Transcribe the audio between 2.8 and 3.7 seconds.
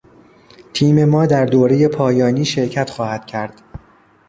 خواهدکرد.